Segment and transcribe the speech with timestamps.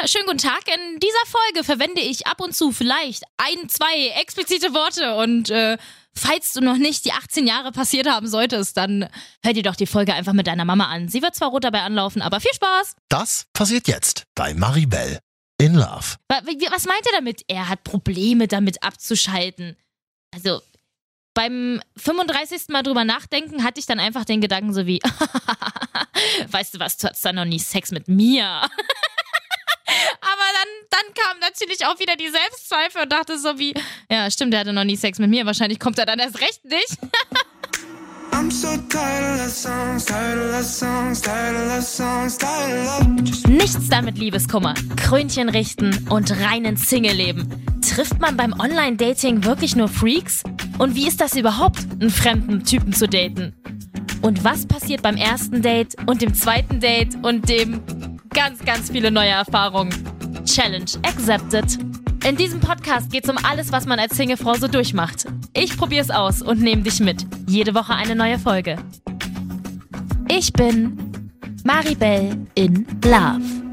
[0.00, 0.62] Ja, schönen guten Tag.
[0.66, 5.76] In dieser Folge verwende ich ab und zu vielleicht ein, zwei explizite Worte und äh,
[6.14, 9.10] falls du noch nicht die 18 Jahre passiert haben solltest, dann
[9.42, 11.08] hör dir doch die Folge einfach mit deiner Mama an.
[11.08, 12.96] Sie wird zwar rot dabei anlaufen, aber viel Spaß.
[13.08, 15.18] Das passiert jetzt bei Maribel
[15.58, 16.16] in Love.
[16.28, 17.42] Was meint er damit?
[17.48, 19.76] Er hat Probleme damit abzuschalten.
[20.34, 20.62] Also
[21.34, 22.68] beim 35.
[22.68, 25.00] Mal drüber nachdenken, hatte ich dann einfach den Gedanken so wie,
[26.48, 28.62] weißt du was, du hattest dann noch nie Sex mit mir.
[30.20, 33.74] Aber dann, dann kam natürlich auch wieder die Selbstzweifel und dachte so wie,
[34.10, 36.64] ja stimmt, der hatte noch nie Sex mit mir, wahrscheinlich kommt er dann erst recht
[36.64, 36.98] nicht.
[43.48, 47.80] Nichts damit Liebeskummer, Krönchen richten und rein ins Single-Leben.
[47.82, 50.42] Trifft man beim Online-Dating wirklich nur Freaks?
[50.78, 53.54] Und wie ist das überhaupt, einen fremden Typen zu daten?
[54.22, 57.82] Und was passiert beim ersten Date und dem zweiten Date und dem
[58.30, 59.92] ganz, ganz viele neue Erfahrungen?
[60.44, 61.78] Challenge accepted.
[62.26, 65.26] In diesem Podcast geht's um alles, was man als Singlefrau so durchmacht.
[65.54, 67.26] Ich probier's aus und nehme dich mit.
[67.46, 68.76] Jede Woche eine neue Folge.
[70.28, 70.98] Ich bin
[71.64, 73.69] Maribel in Love.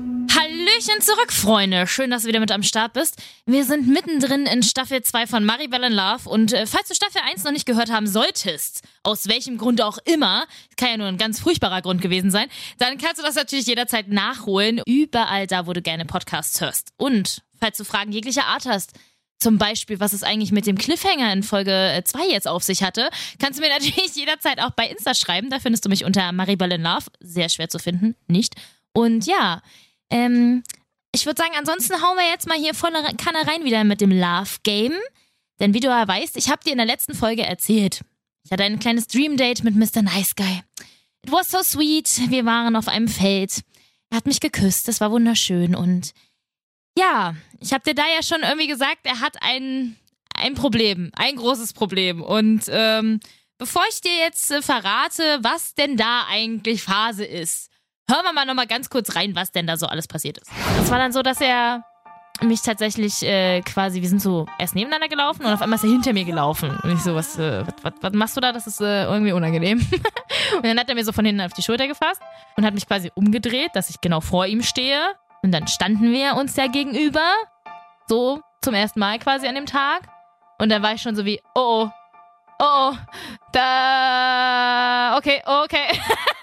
[0.78, 1.88] Hallöchen zurück, Freunde.
[1.88, 3.20] Schön, dass du wieder mit am Start bist.
[3.48, 6.30] Wir sind mittendrin in Staffel 2 von Maribel in Love.
[6.30, 9.98] Und äh, falls du Staffel 1 noch nicht gehört haben solltest, aus welchem Grund auch
[10.06, 12.48] immer, kann ja nur ein ganz furchtbarer Grund gewesen sein,
[12.78, 14.82] dann kannst du das natürlich jederzeit nachholen.
[14.86, 16.90] Überall da, wo du gerne Podcasts hörst.
[16.98, 18.94] Und falls du Fragen jeglicher Art hast,
[19.40, 23.10] zum Beispiel, was es eigentlich mit dem Cliffhanger in Folge 2 jetzt auf sich hatte,
[23.40, 25.50] kannst du mir natürlich jederzeit auch bei Insta schreiben.
[25.50, 27.06] Da findest du mich unter Maribel in Love.
[27.20, 28.54] Sehr schwer zu finden, nicht?
[28.94, 29.62] Und ja,
[30.10, 30.64] ähm,
[31.14, 34.12] ich würde sagen, ansonsten hauen wir jetzt mal hier volle Kanne rein wieder mit dem
[34.12, 34.94] Love Game.
[35.60, 38.02] Denn wie du ja weißt, ich habe dir in der letzten Folge erzählt,
[38.44, 40.02] ich hatte ein kleines Dream Date mit Mr.
[40.04, 40.62] Nice Guy.
[41.26, 42.30] It was so sweet.
[42.30, 43.62] Wir waren auf einem Feld.
[44.10, 44.88] Er hat mich geküsst.
[44.88, 45.76] Das war wunderschön.
[45.76, 46.14] Und
[46.98, 49.98] ja, ich habe dir da ja schon irgendwie gesagt, er hat ein,
[50.34, 51.12] ein Problem.
[51.16, 52.22] Ein großes Problem.
[52.22, 53.20] Und ähm,
[53.58, 57.70] bevor ich dir jetzt äh, verrate, was denn da eigentlich Phase ist,
[58.10, 60.52] hören wir mal nochmal ganz kurz rein, was denn da so alles passiert ist.
[60.78, 61.84] Das war dann so, dass er
[62.42, 65.90] mich tatsächlich äh, quasi, wir sind so erst nebeneinander gelaufen und auf einmal ist er
[65.90, 66.78] hinter mir gelaufen.
[66.84, 68.52] Und ich so, was, äh, was, was machst du da?
[68.52, 69.80] Das ist äh, irgendwie unangenehm.
[70.56, 72.22] und dann hat er mir so von hinten auf die Schulter gefasst
[72.56, 75.02] und hat mich quasi umgedreht, dass ich genau vor ihm stehe.
[75.42, 77.26] Und dann standen wir uns ja gegenüber.
[78.08, 80.02] So zum ersten Mal quasi an dem Tag.
[80.60, 81.92] Und dann war ich schon so wie, oh, oh,
[82.60, 82.94] oh, oh,
[83.52, 85.88] da, okay, okay.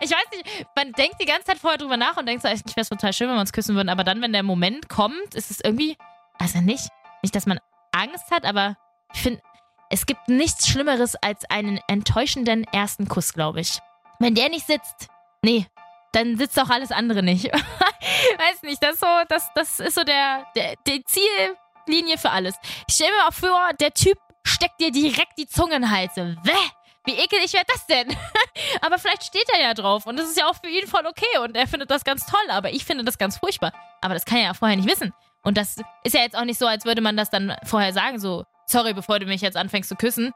[0.00, 2.76] ich weiß nicht, man denkt die ganze Zeit vorher drüber nach und denkt so, eigentlich
[2.76, 3.88] wäre es total schön, wenn wir uns küssen würden.
[3.88, 5.96] Aber dann, wenn der Moment kommt, ist es irgendwie,
[6.38, 6.88] also nicht,
[7.22, 7.58] nicht, dass man
[7.92, 8.76] Angst hat, aber
[9.14, 9.42] ich finde,
[9.90, 13.78] es gibt nichts Schlimmeres als einen enttäuschenden ersten Kuss, glaube ich.
[14.18, 15.08] Wenn der nicht sitzt,
[15.42, 15.66] nee,
[16.12, 17.44] dann sitzt auch alles andere nicht.
[17.52, 22.54] Weiß nicht, das ist so, das, das ist so der, der, die Ziellinie für alles.
[22.88, 26.14] Ich stelle mir auch vor, der Typ steckt dir direkt die Zunge in den Hals.
[26.14, 26.70] So, Wäh,
[27.04, 28.08] wie ekelig wäre das denn?
[28.80, 31.38] aber vielleicht steht er ja drauf und das ist ja auch für ihn voll okay
[31.42, 33.72] und er findet das ganz toll, aber ich finde das ganz furchtbar.
[34.00, 35.12] Aber das kann er ja vorher nicht wissen.
[35.42, 38.20] Und das ist ja jetzt auch nicht so, als würde man das dann vorher sagen,
[38.20, 40.32] so, sorry, bevor du mich jetzt anfängst zu küssen,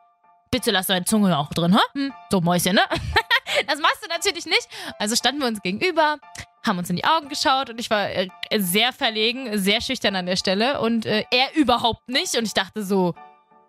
[0.51, 1.81] bitte lass deine Zunge auch drin, ha?
[1.93, 2.13] Hm?
[2.31, 2.83] So Mäuschen, ne?
[3.67, 4.69] das machst du natürlich nicht.
[4.99, 6.19] Also standen wir uns gegenüber,
[6.65, 10.27] haben uns in die Augen geschaut und ich war äh, sehr verlegen, sehr schüchtern an
[10.27, 12.37] der Stelle und äh, er überhaupt nicht.
[12.37, 13.15] Und ich dachte so,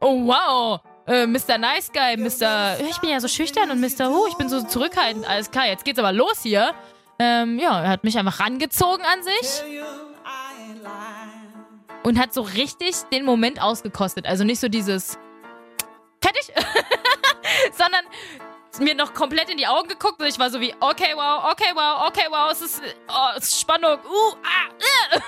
[0.01, 1.57] oh wow, äh, Mr.
[1.57, 2.79] Nice Guy, Mr.
[2.89, 4.11] Ich bin ja so schüchtern und Mr.
[4.11, 5.27] Oh, ich bin so zurückhaltend.
[5.27, 6.73] Alles klar, jetzt geht's aber los hier.
[7.19, 9.63] Ähm, ja, er hat mich einfach rangezogen an sich
[12.03, 14.27] und hat so richtig den Moment ausgekostet.
[14.27, 15.17] Also nicht so dieses
[16.21, 16.53] fertig,
[17.71, 18.05] sondern
[18.79, 21.71] mir noch komplett in die Augen geguckt und ich war so wie, okay, wow, okay,
[21.73, 25.19] wow, okay, wow, es ist, oh, es ist Spannung, uh, ah, äh.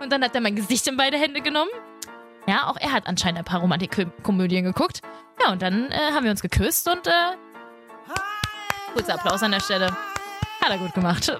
[0.02, 1.70] Und dann hat er mein Gesicht in beide Hände genommen.
[2.46, 5.00] Ja, auch er hat anscheinend ein paar Romantikkomödien geguckt.
[5.40, 7.10] Ja, und dann äh, haben wir uns geküsst und äh,
[8.92, 9.86] kurzer Applaus an der Stelle.
[9.86, 11.36] Hat er gut gemacht.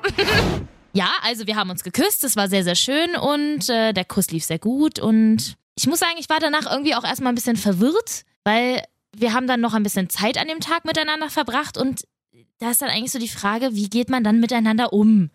[0.93, 4.31] ja, also wir haben uns geküsst, es war sehr, sehr schön und äh, der Kuss
[4.31, 7.57] lief sehr gut und ich muss sagen, ich war danach irgendwie auch erstmal ein bisschen
[7.57, 8.83] verwirrt, weil
[9.17, 12.05] wir haben dann noch ein bisschen Zeit an dem Tag miteinander verbracht und
[12.59, 15.31] da ist dann eigentlich so die Frage, wie geht man dann miteinander um?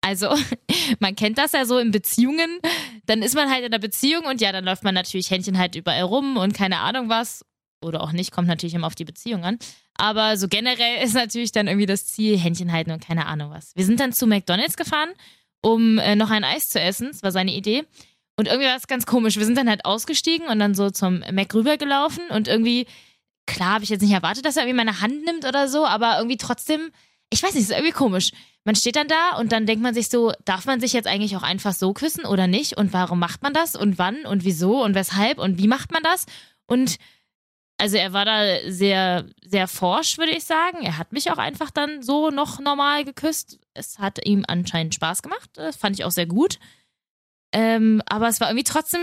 [0.00, 0.34] Also,
[0.98, 2.60] man kennt das ja so in Beziehungen,
[3.06, 5.74] dann ist man halt in der Beziehung und ja, dann läuft man natürlich Händchen halt
[5.74, 7.44] überall rum und keine Ahnung was.
[7.82, 9.58] Oder auch nicht, kommt natürlich immer auf die Beziehung an.
[9.94, 13.74] Aber so generell ist natürlich dann irgendwie das Ziel, Händchen halten und keine Ahnung was.
[13.76, 15.10] Wir sind dann zu McDonalds gefahren,
[15.62, 17.08] um äh, noch ein Eis zu essen.
[17.08, 17.84] Das war seine Idee.
[18.36, 19.36] Und irgendwie war es ganz komisch.
[19.36, 22.86] Wir sind dann halt ausgestiegen und dann so zum Mac rübergelaufen und irgendwie,
[23.46, 26.16] klar, habe ich jetzt nicht erwartet, dass er irgendwie meine Hand nimmt oder so, aber
[26.16, 26.90] irgendwie trotzdem,
[27.30, 28.30] ich weiß nicht, ist irgendwie komisch.
[28.64, 31.36] Man steht dann da und dann denkt man sich so, darf man sich jetzt eigentlich
[31.36, 32.76] auch einfach so küssen oder nicht?
[32.76, 33.74] Und warum macht man das?
[33.74, 36.26] Und wann und wieso und weshalb und wie macht man das?
[36.66, 36.96] Und
[37.78, 40.82] also er war da sehr, sehr forsch, würde ich sagen.
[40.82, 43.58] Er hat mich auch einfach dann so noch normal geküsst.
[43.72, 45.48] Es hat ihm anscheinend Spaß gemacht.
[45.54, 46.58] Das fand ich auch sehr gut.
[47.52, 49.00] Ähm, aber es war irgendwie trotzdem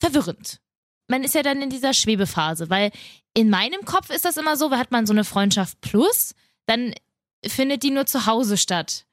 [0.00, 0.60] verwirrend.
[1.06, 2.90] Man ist ja dann in dieser Schwebephase, weil
[3.34, 6.34] in meinem Kopf ist das immer so, hat man so eine Freundschaft plus,
[6.66, 6.92] dann
[7.46, 9.06] findet die nur zu Hause statt.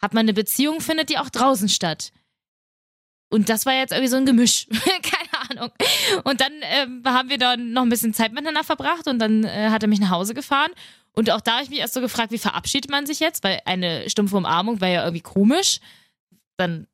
[0.00, 2.12] Hat man eine Beziehung, findet die auch draußen statt.
[3.30, 4.66] Und das war jetzt irgendwie so ein Gemisch.
[5.02, 5.70] Keine Ahnung.
[6.24, 9.68] Und dann ähm, haben wir dann noch ein bisschen Zeit miteinander verbracht und dann äh,
[9.70, 10.70] hat er mich nach Hause gefahren.
[11.12, 13.44] Und auch da habe ich mich erst so gefragt, wie verabschiedet man sich jetzt?
[13.44, 15.80] Weil eine stumpfe Umarmung war ja irgendwie komisch.
[16.56, 16.86] Dann,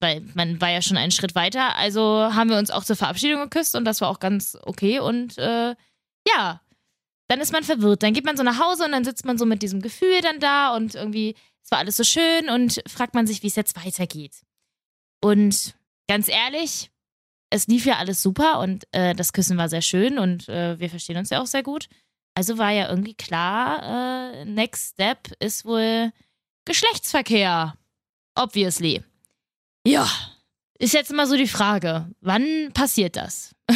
[0.00, 1.76] weil man war ja schon einen Schritt weiter.
[1.76, 2.02] Also
[2.34, 4.98] haben wir uns auch zur Verabschiedung geküsst und das war auch ganz okay.
[4.98, 5.74] Und äh,
[6.26, 6.60] ja,
[7.28, 8.02] dann ist man verwirrt.
[8.02, 10.40] Dann geht man so nach Hause und dann sitzt man so mit diesem Gefühl dann
[10.40, 13.76] da und irgendwie, es war alles so schön und fragt man sich, wie es jetzt
[13.76, 14.34] weitergeht.
[15.20, 15.74] Und
[16.08, 16.90] ganz ehrlich,
[17.50, 20.90] es lief ja alles super und äh, das Küssen war sehr schön und äh, wir
[20.90, 21.88] verstehen uns ja auch sehr gut.
[22.34, 26.12] Also war ja irgendwie klar, äh, Next Step ist wohl
[26.64, 27.74] Geschlechtsverkehr.
[28.34, 29.02] Obviously.
[29.84, 30.08] Ja,
[30.78, 33.54] ist jetzt immer so die Frage, wann passiert das?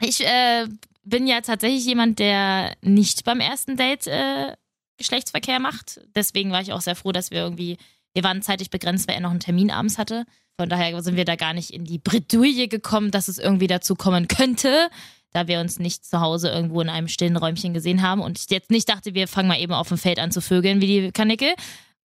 [0.00, 0.66] ich äh,
[1.04, 4.52] bin ja tatsächlich jemand, der nicht beim ersten Date äh,
[4.98, 6.00] Geschlechtsverkehr macht.
[6.14, 7.76] Deswegen war ich auch sehr froh, dass wir irgendwie,
[8.14, 10.24] wir waren zeitlich begrenzt, weil er noch einen Termin abends hatte.
[10.58, 13.94] Von daher sind wir da gar nicht in die Bredouille gekommen, dass es irgendwie dazu
[13.94, 14.88] kommen könnte,
[15.32, 18.50] da wir uns nicht zu Hause irgendwo in einem stillen Räumchen gesehen haben und ich
[18.50, 21.12] jetzt nicht dachte, wir fangen mal eben auf dem Feld an zu vögeln wie die
[21.12, 21.54] Kanickel.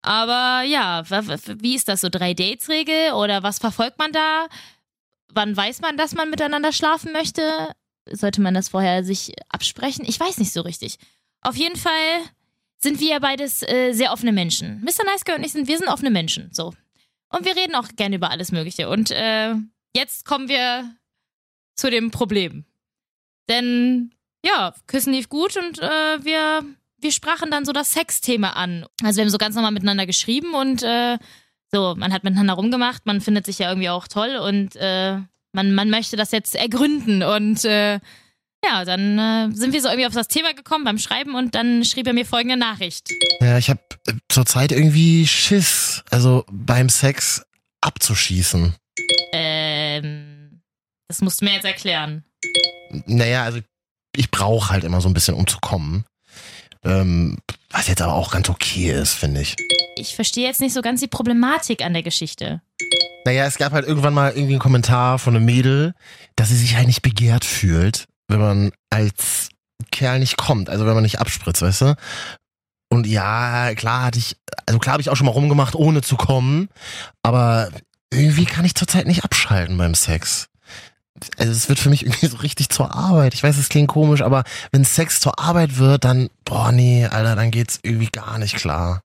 [0.01, 1.03] Aber ja,
[1.59, 2.09] wie ist das so?
[2.09, 4.47] Drei Dates-Regel oder was verfolgt man da?
[5.33, 7.73] Wann weiß man, dass man miteinander schlafen möchte?
[8.09, 10.05] Sollte man das vorher sich absprechen?
[10.07, 10.97] Ich weiß nicht so richtig.
[11.41, 12.21] Auf jeden Fall
[12.77, 14.81] sind wir ja beides äh, sehr offene Menschen.
[14.81, 15.05] Mr.
[15.05, 16.49] Nice Girl und ich sind, wir sind offene Menschen.
[16.51, 16.73] So.
[17.29, 18.89] Und wir reden auch gerne über alles Mögliche.
[18.89, 19.53] Und äh,
[19.95, 20.95] jetzt kommen wir
[21.75, 22.65] zu dem Problem.
[23.49, 24.13] Denn
[24.45, 26.65] ja, Küssen lief gut und äh, wir,
[26.97, 28.85] wir sprachen dann so das Sexthema an.
[29.03, 31.17] Also wir haben so ganz normal miteinander geschrieben und äh,
[31.71, 35.19] so, man hat miteinander rumgemacht, man findet sich ja irgendwie auch toll und äh,
[35.53, 37.23] man, man möchte das jetzt ergründen.
[37.23, 37.99] Und äh,
[38.63, 41.83] ja, dann äh, sind wir so irgendwie auf das Thema gekommen beim Schreiben und dann
[41.83, 43.09] schrieb er mir folgende Nachricht.
[43.39, 47.43] Ja, ich habe äh, zurzeit irgendwie Schiss, also beim Sex
[47.81, 48.75] abzuschießen.
[49.33, 50.61] Ähm,
[51.07, 52.23] das musst du mir jetzt erklären.
[53.05, 53.59] Naja, also
[54.15, 56.05] ich brauche halt immer so ein bisschen, um zu kommen.
[56.83, 57.37] Ähm,
[57.71, 59.55] was jetzt aber auch ganz okay ist, finde ich.
[59.95, 62.61] Ich verstehe jetzt nicht so ganz die Problematik an der Geschichte.
[63.25, 65.93] Naja, es gab halt irgendwann mal irgendwie einen Kommentar von einem Mädel,
[66.35, 69.49] dass sie sich halt nicht begehrt fühlt, wenn man als
[69.91, 71.95] Kerl nicht kommt, also wenn man nicht abspritzt, weißt du?
[72.89, 74.35] Und ja, klar hatte ich,
[74.65, 76.67] also klar habe ich auch schon mal rumgemacht, ohne zu kommen,
[77.23, 77.69] aber
[78.11, 80.49] irgendwie kann ich zurzeit nicht abschalten beim Sex.
[81.37, 83.33] Also es wird für mich irgendwie so richtig zur Arbeit.
[83.33, 87.35] Ich weiß, es klingt komisch, aber wenn Sex zur Arbeit wird, dann, boah, nee, Alter,
[87.35, 89.01] dann geht's irgendwie gar nicht klar.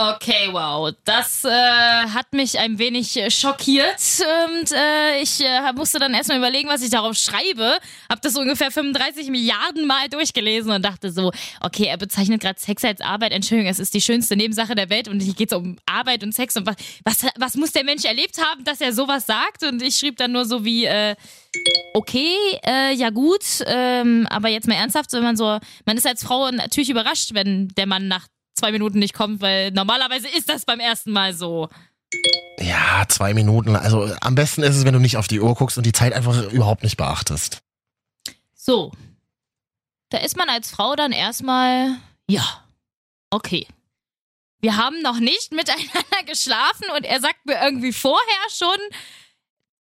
[0.00, 0.92] Okay, wow.
[1.04, 3.96] Das äh, hat mich ein wenig äh, schockiert
[4.48, 7.76] und äh, ich äh, musste dann erstmal überlegen, was ich darauf schreibe.
[8.08, 12.84] Hab das ungefähr 35 Milliarden Mal durchgelesen und dachte so, okay, er bezeichnet gerade Sex
[12.84, 13.32] als Arbeit.
[13.32, 16.32] Entschuldigung, es ist die schönste Nebensache der Welt und hier geht es um Arbeit und
[16.32, 19.64] Sex und was, was, was muss der Mensch erlebt haben, dass er sowas sagt?
[19.64, 21.16] Und ich schrieb dann nur so wie, äh,
[21.94, 26.22] okay, äh, ja gut, ähm, aber jetzt mal ernsthaft, wenn man so, man ist als
[26.22, 30.64] Frau natürlich überrascht, wenn der Mann nach zwei Minuten nicht kommt, weil normalerweise ist das
[30.64, 31.68] beim ersten Mal so.
[32.58, 33.76] Ja, zwei Minuten.
[33.76, 36.12] Also am besten ist es, wenn du nicht auf die Uhr guckst und die Zeit
[36.12, 37.62] einfach überhaupt nicht beachtest.
[38.54, 38.92] So.
[40.10, 41.96] Da ist man als Frau dann erstmal,
[42.28, 42.64] ja,
[43.30, 43.66] okay.
[44.60, 48.78] Wir haben noch nicht miteinander geschlafen und er sagt mir irgendwie vorher schon,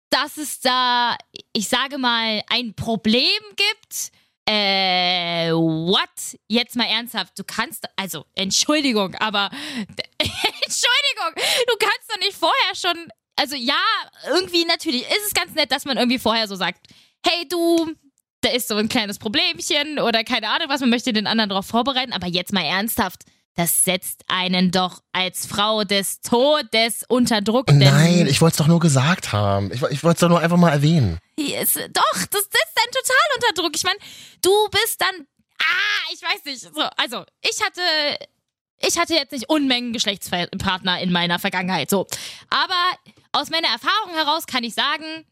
[0.09, 1.17] dass es da,
[1.53, 4.11] ich sage mal, ein Problem gibt
[4.45, 6.09] äh, what?
[6.47, 9.49] Jetzt mal ernsthaft, du kannst, also, Entschuldigung, aber,
[10.17, 11.33] Entschuldigung,
[11.67, 13.75] du kannst doch nicht vorher schon, also ja,
[14.29, 16.87] irgendwie natürlich ist es ganz nett, dass man irgendwie vorher so sagt,
[17.25, 17.93] hey du,
[18.41, 21.67] da ist so ein kleines Problemchen oder keine Ahnung was, man möchte den anderen darauf
[21.67, 23.23] vorbereiten, aber jetzt mal ernsthaft,
[23.55, 27.71] das setzt einen doch als Frau des Todes unter Druck.
[27.71, 29.71] Nein, ich wollte es doch nur gesagt haben.
[29.73, 31.19] Ich, ich wollte es doch nur einfach mal erwähnen.
[31.41, 33.75] Yes, doch, das setzt einen total unter Druck.
[33.75, 33.99] Ich meine,
[34.41, 35.27] du bist dann.
[35.59, 36.61] Ah, ich weiß nicht.
[36.61, 37.81] So, also, ich hatte.
[38.83, 41.91] Ich hatte jetzt nicht Unmengen Geschlechtspartner in meiner Vergangenheit.
[41.91, 42.07] So.
[42.49, 42.97] Aber
[43.31, 45.23] aus meiner Erfahrung heraus kann ich sagen,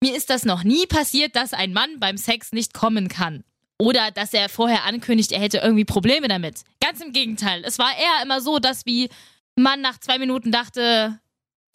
[0.00, 3.42] mir ist das noch nie passiert, dass ein Mann beim Sex nicht kommen kann.
[3.78, 6.62] Oder dass er vorher ankündigt, er hätte irgendwie Probleme damit.
[6.80, 7.62] Ganz im Gegenteil.
[7.64, 9.10] Es war eher immer so, dass wie
[9.56, 11.18] man nach zwei Minuten dachte,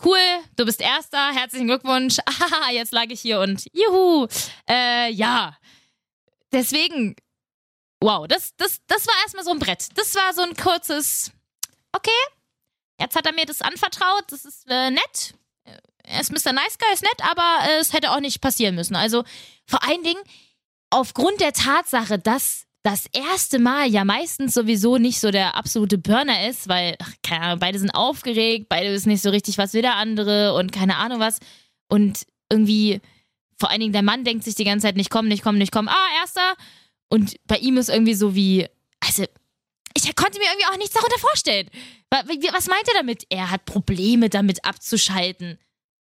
[0.06, 0.18] cool,
[0.56, 4.28] du bist Erster, herzlichen Glückwunsch, ah, jetzt lag ich hier und juhu,
[4.70, 5.58] äh, ja.
[6.52, 7.16] Deswegen,
[8.02, 9.88] wow, das, das, das war erstmal so ein Brett.
[9.96, 11.32] Das war so ein kurzes,
[11.94, 12.10] okay,
[13.00, 15.36] jetzt hat er mir das anvertraut, das ist äh, nett.
[16.04, 16.52] Er ist Mr.
[16.52, 18.96] Nice Guy, ist nett, aber äh, es hätte auch nicht passieren müssen.
[18.96, 19.24] Also
[19.66, 20.22] vor allen Dingen
[20.90, 26.48] aufgrund der Tatsache, dass das erste Mal ja meistens sowieso nicht so der absolute Burner
[26.48, 29.84] ist, weil, ach, keine Ahnung, beide sind aufgeregt, beide wissen nicht so richtig, was will
[29.84, 31.40] der andere und keine Ahnung was.
[31.88, 33.02] Und irgendwie,
[33.60, 35.72] vor allen Dingen der Mann denkt sich die ganze Zeit, nicht kommen, nicht kommen, nicht
[35.72, 36.56] kommen, ah, erster.
[37.10, 38.68] Und bei ihm ist irgendwie so wie,
[39.00, 39.26] also,
[39.94, 41.70] ich konnte mir irgendwie auch nichts darunter vorstellen.
[42.10, 43.26] Was meint er damit?
[43.30, 45.60] Er hat Probleme damit abzuschalten.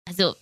[0.07, 0.35] Also,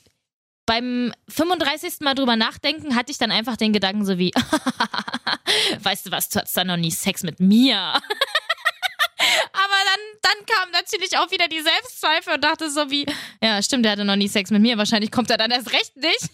[0.71, 1.99] beim 35.
[1.99, 4.31] Mal drüber nachdenken, hatte ich dann einfach den Gedanken so wie,
[5.83, 7.75] weißt du was, du hast dann noch nie Sex mit mir.
[7.77, 8.01] Aber
[9.85, 13.05] dann, dann kam natürlich auch wieder die Selbstzweifel und dachte so wie,
[13.43, 15.97] ja, stimmt, der hatte noch nie Sex mit mir, wahrscheinlich kommt er dann erst recht
[15.97, 16.23] nicht.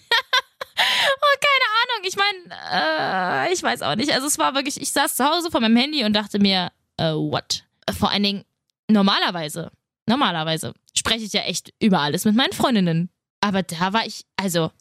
[0.77, 4.13] oh, keine Ahnung, ich meine, äh, ich weiß auch nicht.
[4.13, 7.11] Also es war wirklich, ich saß zu Hause vor meinem Handy und dachte mir, äh,
[7.11, 7.63] what?
[7.97, 8.45] Vor allen Dingen,
[8.87, 9.71] normalerweise,
[10.05, 13.09] normalerweise spreche ich ja echt über alles mit meinen Freundinnen.
[13.41, 14.71] Aber da war ich, also,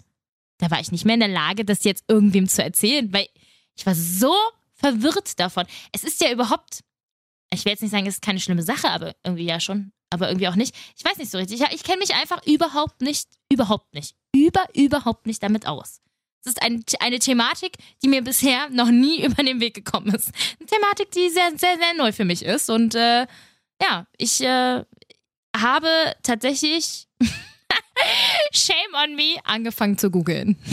[0.58, 3.28] da war ich nicht mehr in der Lage, das jetzt irgendwem zu erzählen, weil
[3.76, 4.34] ich war so
[4.74, 5.66] verwirrt davon.
[5.92, 6.80] Es ist ja überhaupt,
[7.52, 10.28] ich will jetzt nicht sagen, es ist keine schlimme Sache, aber irgendwie ja schon, aber
[10.28, 10.74] irgendwie auch nicht.
[10.96, 11.60] Ich weiß nicht so richtig.
[11.60, 16.00] Ich, ich kenne mich einfach überhaupt nicht, überhaupt nicht, über, überhaupt nicht damit aus.
[16.44, 20.30] Es ist ein, eine Thematik, die mir bisher noch nie über den Weg gekommen ist.
[20.58, 22.70] Eine Thematik, die sehr, sehr, sehr neu für mich ist.
[22.70, 23.26] Und äh,
[23.82, 24.84] ja, ich äh,
[25.56, 27.08] habe tatsächlich
[28.52, 30.56] Shame on me, angefangen zu googeln.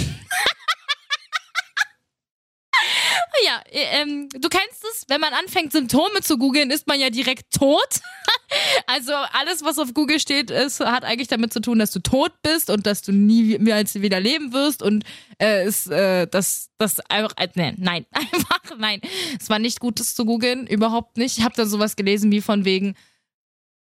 [3.46, 7.54] ja, ähm, du kennst es, wenn man anfängt, Symptome zu googeln, ist man ja direkt
[7.54, 8.02] tot.
[8.88, 12.32] also alles, was auf Google steht, ist, hat eigentlich damit zu tun, dass du tot
[12.42, 15.04] bist und dass du nie mehr als wieder leben wirst und
[15.42, 19.02] äh, ist, äh, dass das einfach, äh, nein, nein, einfach nein.
[19.40, 21.38] Es war nicht gut, das zu googeln, überhaupt nicht.
[21.38, 22.96] Ich habe dann sowas gelesen wie von wegen,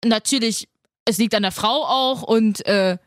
[0.03, 0.67] natürlich,
[1.05, 2.97] es liegt an der Frau auch und äh,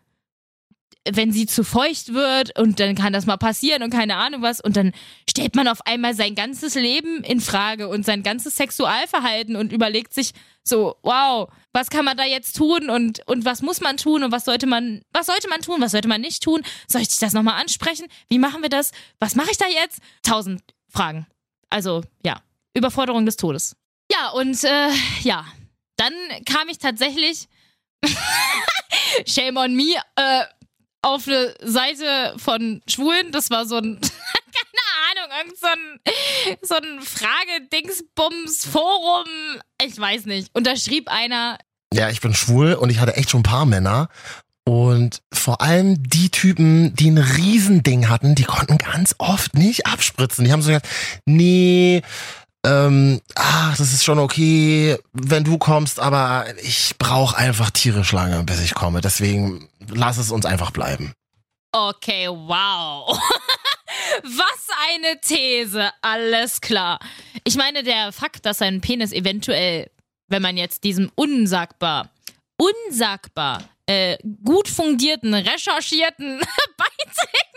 [1.12, 4.60] wenn sie zu feucht wird und dann kann das mal passieren und keine Ahnung was
[4.60, 4.92] und dann
[5.28, 10.14] stellt man auf einmal sein ganzes Leben in Frage und sein ganzes Sexualverhalten und überlegt
[10.14, 10.32] sich
[10.62, 14.32] so, wow, was kann man da jetzt tun und, und was muss man tun und
[14.32, 16.62] was sollte man, was sollte man tun, was sollte man nicht tun?
[16.88, 18.06] Soll ich das nochmal ansprechen?
[18.28, 18.90] Wie machen wir das?
[19.20, 20.00] Was mache ich da jetzt?
[20.22, 21.26] Tausend Fragen.
[21.70, 22.40] Also, ja,
[22.74, 23.76] Überforderung des Todes.
[24.10, 24.88] Ja, und äh,
[25.22, 25.46] ja,
[25.96, 26.12] dann
[26.44, 27.48] kam ich tatsächlich
[29.26, 30.44] Shame on me, äh,
[31.06, 33.32] auf eine Seite von Schwulen.
[33.32, 34.10] Das war so ein, keine
[35.10, 36.00] Ahnung, irgend so ein,
[36.62, 39.24] so ein Frage-Dingsbums-Forum.
[39.82, 40.50] Ich weiß nicht.
[40.52, 41.56] Und da schrieb einer.
[41.94, 44.08] Ja, ich bin schwul und ich hatte echt schon ein paar Männer.
[44.68, 50.44] Und vor allem die Typen, die ein Riesending hatten, die konnten ganz oft nicht abspritzen.
[50.44, 50.88] Die haben so gesagt,
[51.24, 52.02] nee,
[52.66, 58.42] ähm, ach, das ist schon okay, wenn du kommst, aber ich brauche einfach tierisch lange,
[58.42, 59.00] bis ich komme.
[59.00, 61.12] Deswegen lass es uns einfach bleiben.
[61.70, 63.18] Okay, wow.
[64.22, 66.98] Was eine These, alles klar.
[67.44, 69.90] Ich meine, der Fakt, dass sein Penis eventuell,
[70.28, 72.10] wenn man jetzt diesem unsagbar,
[72.56, 76.40] unsagbar äh, gut fundierten, recherchierten
[76.76, 77.55] Beiträgen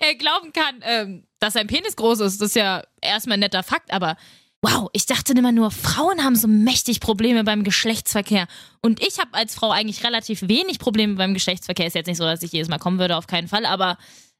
[0.00, 3.62] äh, glauben kann, ähm, dass sein Penis groß ist, das ist ja erstmal ein netter
[3.62, 4.16] Fakt, aber
[4.62, 8.46] wow, ich dachte immer nur, Frauen haben so mächtig Probleme beim Geschlechtsverkehr.
[8.80, 11.86] Und ich habe als Frau eigentlich relativ wenig Probleme beim Geschlechtsverkehr.
[11.88, 13.98] Ist jetzt nicht so, dass ich jedes Mal kommen würde, auf keinen Fall, aber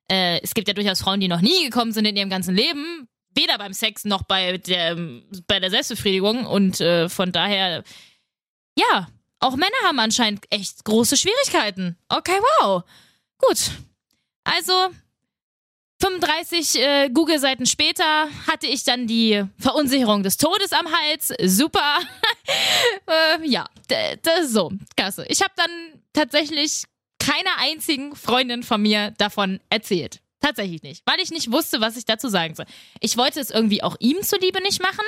[0.08, 3.08] äh, es gibt ja durchaus Frauen, die noch nie gekommen sind in ihrem ganzen Leben.
[3.34, 4.96] Weder beim Sex noch bei der,
[5.46, 6.46] bei der Selbstbefriedigung.
[6.46, 7.82] Und äh, von daher,
[8.78, 9.08] ja,
[9.40, 11.96] auch Männer haben anscheinend echt große Schwierigkeiten.
[12.08, 12.84] Okay, wow.
[13.38, 13.72] Gut.
[14.44, 14.72] Also,
[16.02, 21.32] 35 äh, Google-Seiten später hatte ich dann die Verunsicherung des Todes am Hals.
[21.44, 22.00] Super.
[23.06, 23.66] äh, ja,
[24.44, 25.24] so, klasse.
[25.28, 25.70] Ich habe dann
[26.12, 26.82] tatsächlich
[27.20, 30.20] keiner einzigen Freundin von mir davon erzählt.
[30.40, 32.66] Tatsächlich nicht, weil ich nicht wusste, was ich dazu sagen soll.
[32.98, 35.04] Ich wollte es irgendwie auch ihm zuliebe nicht machen,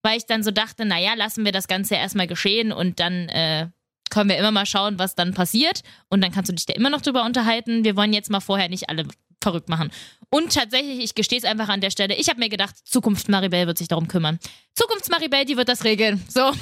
[0.00, 3.68] weil ich dann so dachte, naja, lassen wir das Ganze erstmal geschehen und dann äh,
[4.08, 5.82] können wir immer mal schauen, was dann passiert.
[6.08, 7.84] Und dann kannst du dich da immer noch drüber unterhalten.
[7.84, 9.06] Wir wollen jetzt mal vorher nicht alle
[9.42, 9.90] verrückt machen.
[10.30, 13.66] Und tatsächlich, ich gestehe es einfach an der Stelle, ich habe mir gedacht, Zukunft Maribel
[13.66, 14.38] wird sich darum kümmern.
[14.74, 16.22] Zukunft Maribel, die wird das regeln.
[16.28, 16.52] So.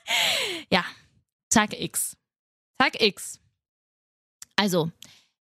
[0.70, 0.84] ja,
[1.50, 2.16] Tag X.
[2.78, 3.40] Tag X.
[4.56, 4.90] Also,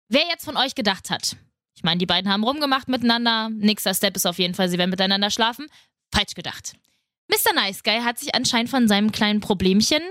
[0.07, 1.35] wer jetzt von euch gedacht hat,
[1.75, 3.49] Ich meine, die beiden haben rumgemacht miteinander.
[3.49, 5.67] Nächster Step ist auf jeden Fall, sie werden miteinander schlafen.
[6.13, 6.73] Falsch gedacht.
[7.27, 7.53] Mr.
[7.53, 10.01] Nice Guy hat sich anscheinend von seinem kleinen Problemchen,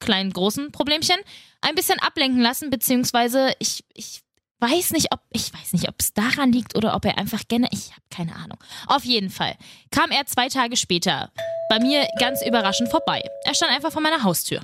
[0.00, 1.16] kleinen großen Problemchen,
[1.60, 4.22] ein bisschen ablenken lassen, beziehungsweise ich, ich
[4.62, 7.68] weiß nicht, ob ich weiß nicht, ob es daran liegt oder ob er einfach gerne,
[7.72, 8.58] ich habe keine Ahnung.
[8.86, 9.56] Auf jeden Fall
[9.90, 11.32] kam er zwei Tage später
[11.68, 13.22] bei mir ganz überraschend vorbei.
[13.44, 14.60] Er stand einfach vor meiner Haustür.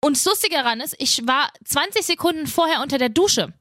[0.00, 3.52] Und das Lustige daran ist, ich war 20 Sekunden vorher unter der Dusche.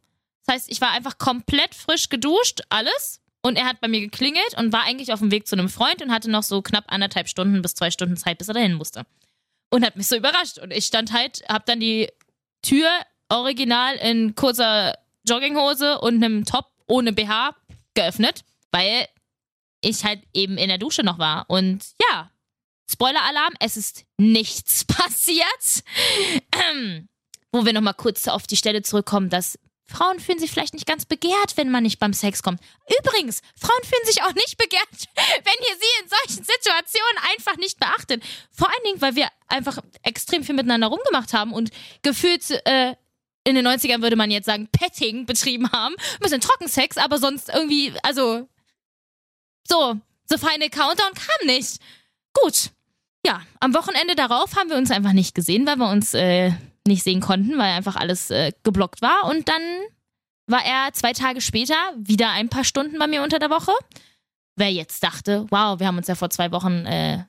[0.45, 3.21] Das heißt, ich war einfach komplett frisch geduscht, alles.
[3.41, 6.01] Und er hat bei mir geklingelt und war eigentlich auf dem Weg zu einem Freund
[6.01, 9.05] und hatte noch so knapp anderthalb Stunden bis zwei Stunden Zeit, bis er dahin musste.
[9.69, 10.57] Und hat mich so überrascht.
[10.57, 12.09] Und ich stand halt, hab dann die
[12.63, 12.89] Tür
[13.29, 14.95] original in kurzer
[15.27, 17.55] Jogginghose und einem Top ohne BH
[17.93, 19.07] geöffnet, weil
[19.81, 21.45] ich halt eben in der Dusche noch war.
[21.47, 22.31] Und ja,
[22.89, 25.83] Spoiler-Alarm, es ist nichts passiert.
[26.69, 27.07] Ähm,
[27.51, 31.05] wo wir nochmal kurz auf die Stelle zurückkommen, dass Frauen fühlen sich vielleicht nicht ganz
[31.05, 32.59] begehrt, wenn man nicht beim Sex kommt.
[32.99, 37.79] Übrigens, Frauen fühlen sich auch nicht begehrt, wenn ihr sie in solchen Situationen einfach nicht
[37.79, 38.23] beachtet.
[38.51, 41.69] Vor allen Dingen, weil wir einfach extrem viel miteinander rumgemacht haben und
[42.01, 42.95] gefühlt äh,
[43.45, 45.95] in den 90ern würde man jetzt sagen, Petting betrieben haben.
[45.95, 48.47] Ein bisschen Trockensex, aber sonst irgendwie, also
[49.67, 51.79] so, so feine Countdown kam nicht.
[52.33, 52.71] Gut.
[53.25, 56.51] Ja, am Wochenende darauf haben wir uns einfach nicht gesehen, weil wir uns äh,
[56.85, 59.25] nicht sehen konnten, weil einfach alles äh, geblockt war.
[59.25, 59.61] Und dann
[60.47, 63.71] war er zwei Tage später wieder ein paar Stunden bei mir unter der Woche.
[64.55, 67.25] Wer jetzt dachte, wow, wir haben uns ja vor zwei Wochen äh,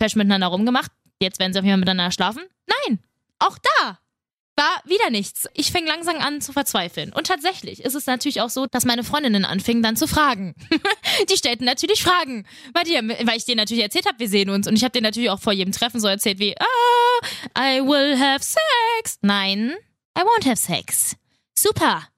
[0.00, 2.42] fesch miteinander rumgemacht, jetzt werden sie auf jeden Fall miteinander schlafen.
[2.66, 2.98] Nein,
[3.38, 3.98] auch da
[4.60, 5.48] war wieder nichts.
[5.54, 7.12] Ich fing langsam an zu verzweifeln.
[7.12, 10.54] Und tatsächlich ist es natürlich auch so, dass meine Freundinnen anfingen dann zu fragen.
[11.30, 12.92] die stellten natürlich Fragen, weil, die,
[13.26, 14.68] weil ich denen natürlich erzählt habe, wir sehen uns.
[14.68, 17.26] Und ich habe denen natürlich auch vor jedem Treffen so erzählt wie, ah,
[17.58, 19.18] I will have sex.
[19.22, 19.74] Nein,
[20.16, 21.16] I won't have sex.
[21.54, 22.08] Super.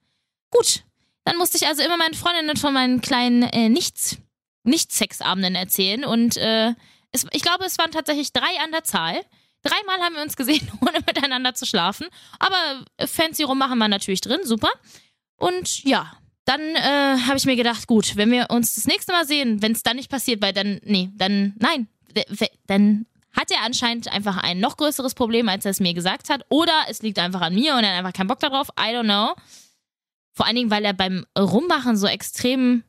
[0.51, 0.83] Gut.
[1.25, 4.19] Dann musste ich also immer meinen Freundinnen von meinen kleinen äh, Nichts,
[4.65, 6.05] Nicht-Sexabenden erzählen.
[6.05, 6.75] Und äh,
[7.13, 9.21] es, ich glaube, es waren tatsächlich drei an der Zahl.
[9.63, 12.07] Dreimal haben wir uns gesehen, ohne miteinander zu schlafen.
[12.39, 14.71] Aber fancy rummachen war natürlich drin, super.
[15.37, 16.13] Und ja,
[16.45, 19.73] dann äh, habe ich mir gedacht, gut, wenn wir uns das nächste Mal sehen, wenn
[19.73, 21.89] es dann nicht passiert, weil dann, nee, dann, nein,
[22.67, 26.45] dann hat er anscheinend einfach ein noch größeres Problem, als er es mir gesagt hat.
[26.49, 28.69] Oder es liegt einfach an mir und er hat einfach keinen Bock darauf.
[28.79, 29.35] I don't know.
[30.35, 32.85] Vor allen Dingen, weil er beim Rummachen so extrem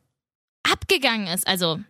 [0.62, 1.46] abgegangen ist.
[1.46, 1.80] Also,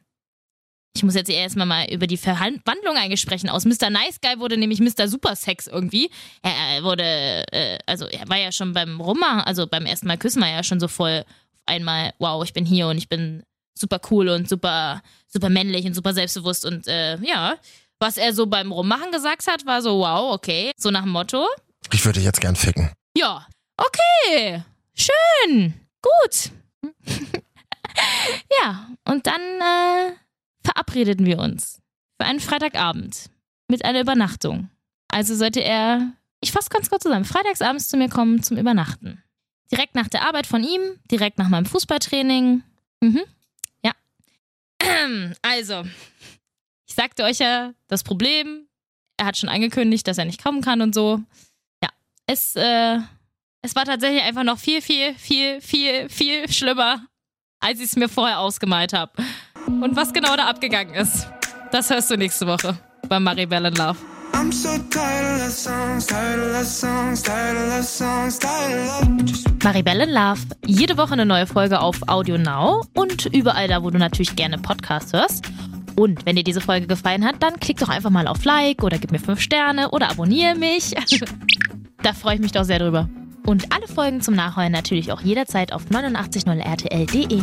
[0.97, 3.49] ich muss jetzt erstmal mal über die Verwandlung eigentlich sprechen.
[3.49, 3.91] Aus Mr.
[3.91, 5.09] Nice Guy wurde nämlich Mr.
[5.09, 6.09] Super Sex irgendwie.
[6.43, 10.41] Er wurde, äh, also er war ja schon beim Rummachen, also beim ersten Mal küssen
[10.41, 11.25] war er ja schon so voll
[11.67, 13.43] auf einmal, wow, ich bin hier und ich bin
[13.77, 17.57] super cool und super, super männlich und super selbstbewusst und äh, ja.
[18.01, 20.73] Was er so beim Rummachen gesagt hat, war so, wow, okay.
[20.77, 21.47] So nach dem Motto.
[21.93, 22.91] Ich würde jetzt gern ficken.
[23.17, 23.47] Ja.
[23.77, 24.63] Okay.
[24.95, 25.75] Schön.
[26.03, 26.51] Gut.
[28.61, 28.89] ja.
[29.05, 30.13] Und dann, äh,
[30.65, 31.81] verabredeten wir uns
[32.19, 33.31] für einen Freitagabend
[33.69, 34.71] mit einer Übernachtung.
[35.09, 39.23] Also sollte er, ich fasse ganz kurz zusammen, freitagsabends zu mir kommen zum Übernachten.
[39.71, 42.63] Direkt nach der Arbeit von ihm, direkt nach meinem Fußballtraining.
[43.01, 43.23] Mhm.
[43.83, 43.93] Ja.
[45.43, 45.85] Also,
[46.87, 48.67] ich sagte euch ja das Problem.
[49.17, 51.21] Er hat schon angekündigt, dass er nicht kommen kann und so.
[51.83, 51.89] Ja,
[52.27, 52.99] es, äh,
[53.63, 57.07] es war tatsächlich einfach noch viel, viel, viel, viel, viel schlimmer,
[57.61, 59.13] als ich es mir vorher ausgemalt habe.
[59.67, 61.29] Und was genau da abgegangen ist,
[61.73, 62.77] das hörst du nächste Woche
[63.09, 63.99] bei Maribel in Love.
[69.63, 70.41] Maribel in Love.
[70.67, 74.59] Jede Woche eine neue Folge auf Audio Now und überall da, wo du natürlich gerne
[74.59, 75.47] Podcasts hörst.
[75.97, 78.99] Und wenn dir diese Folge gefallen hat, dann klick doch einfach mal auf Like oder
[78.99, 80.95] gib mir 5 Sterne oder abonniere mich.
[82.03, 83.09] da freue ich mich doch sehr drüber.
[83.47, 87.43] Und alle Folgen zum Nachholen natürlich auch jederzeit auf 890rtl.de.